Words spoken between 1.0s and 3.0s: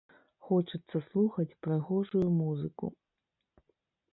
слухаць прыгожую музыку.